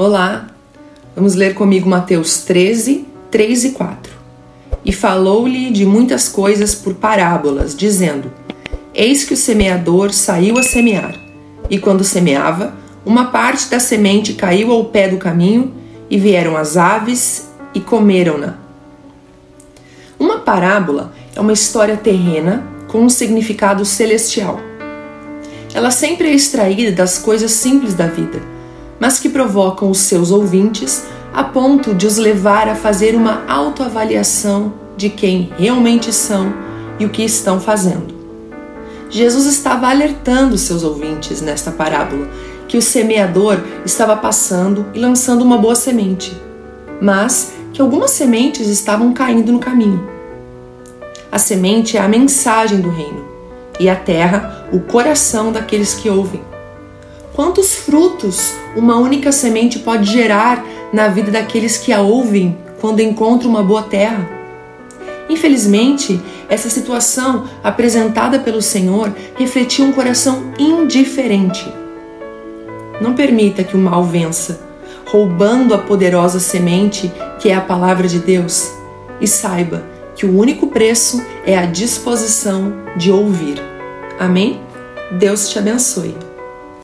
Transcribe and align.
Olá, 0.00 0.46
vamos 1.16 1.34
ler 1.34 1.54
comigo 1.54 1.88
Mateus 1.88 2.44
13, 2.44 3.04
3 3.32 3.64
e 3.64 3.70
4. 3.70 4.12
E 4.84 4.92
falou-lhe 4.92 5.72
de 5.72 5.84
muitas 5.84 6.28
coisas 6.28 6.72
por 6.72 6.94
parábolas, 6.94 7.74
dizendo: 7.74 8.30
Eis 8.94 9.24
que 9.24 9.34
o 9.34 9.36
semeador 9.36 10.12
saiu 10.12 10.56
a 10.56 10.62
semear, 10.62 11.16
e 11.68 11.80
quando 11.80 12.04
semeava, 12.04 12.74
uma 13.04 13.32
parte 13.32 13.68
da 13.68 13.80
semente 13.80 14.34
caiu 14.34 14.70
ao 14.70 14.84
pé 14.84 15.08
do 15.08 15.16
caminho, 15.16 15.74
e 16.08 16.16
vieram 16.16 16.56
as 16.56 16.76
aves 16.76 17.48
e 17.74 17.80
comeram-na. 17.80 18.56
Uma 20.16 20.38
parábola 20.38 21.12
é 21.34 21.40
uma 21.40 21.52
história 21.52 21.96
terrena 21.96 22.64
com 22.86 23.00
um 23.00 23.10
significado 23.10 23.84
celestial. 23.84 24.60
Ela 25.74 25.90
sempre 25.90 26.28
é 26.28 26.34
extraída 26.34 26.92
das 26.92 27.18
coisas 27.18 27.50
simples 27.50 27.94
da 27.94 28.06
vida 28.06 28.57
mas 29.00 29.18
que 29.18 29.28
provocam 29.28 29.90
os 29.90 29.98
seus 29.98 30.30
ouvintes 30.30 31.04
a 31.32 31.44
ponto 31.44 31.94
de 31.94 32.06
os 32.06 32.16
levar 32.16 32.68
a 32.68 32.74
fazer 32.74 33.14
uma 33.14 33.44
autoavaliação 33.46 34.72
de 34.96 35.08
quem 35.08 35.52
realmente 35.56 36.12
são 36.12 36.52
e 36.98 37.04
o 37.04 37.10
que 37.10 37.22
estão 37.22 37.60
fazendo. 37.60 38.16
Jesus 39.10 39.46
estava 39.46 39.88
alertando 39.88 40.58
seus 40.58 40.82
ouvintes 40.82 41.40
nesta 41.40 41.70
parábola 41.70 42.28
que 42.66 42.76
o 42.76 42.82
semeador 42.82 43.58
estava 43.84 44.16
passando 44.16 44.86
e 44.92 44.98
lançando 44.98 45.42
uma 45.42 45.56
boa 45.56 45.74
semente, 45.74 46.36
mas 47.00 47.52
que 47.72 47.80
algumas 47.80 48.10
sementes 48.10 48.68
estavam 48.68 49.12
caindo 49.12 49.52
no 49.52 49.58
caminho. 49.58 50.06
A 51.30 51.38
semente 51.38 51.96
é 51.96 52.00
a 52.00 52.08
mensagem 52.08 52.80
do 52.80 52.90
reino 52.90 53.24
e 53.80 53.88
a 53.88 53.96
terra, 53.96 54.66
o 54.72 54.80
coração 54.80 55.52
daqueles 55.52 55.94
que 55.94 56.10
ouvem. 56.10 56.42
Quantos 57.38 57.76
frutos 57.76 58.56
uma 58.74 58.96
única 58.96 59.30
semente 59.30 59.78
pode 59.78 60.10
gerar 60.10 60.66
na 60.92 61.06
vida 61.06 61.30
daqueles 61.30 61.76
que 61.76 61.92
a 61.92 62.00
ouvem 62.00 62.58
quando 62.80 62.98
encontram 62.98 63.48
uma 63.48 63.62
boa 63.62 63.84
terra? 63.84 64.28
Infelizmente, 65.30 66.20
essa 66.48 66.68
situação 66.68 67.44
apresentada 67.62 68.40
pelo 68.40 68.60
Senhor 68.60 69.14
refletia 69.36 69.84
um 69.84 69.92
coração 69.92 70.52
indiferente. 70.58 71.72
Não 73.00 73.14
permita 73.14 73.62
que 73.62 73.76
o 73.76 73.78
mal 73.78 74.02
vença, 74.02 74.58
roubando 75.06 75.74
a 75.74 75.78
poderosa 75.78 76.40
semente 76.40 77.08
que 77.38 77.50
é 77.50 77.54
a 77.54 77.60
palavra 77.60 78.08
de 78.08 78.18
Deus, 78.18 78.68
e 79.20 79.28
saiba 79.28 79.84
que 80.16 80.26
o 80.26 80.36
único 80.36 80.66
preço 80.66 81.24
é 81.46 81.56
a 81.56 81.66
disposição 81.66 82.72
de 82.96 83.12
ouvir. 83.12 83.62
Amém? 84.18 84.60
Deus 85.12 85.48
te 85.48 85.56
abençoe. 85.60 86.27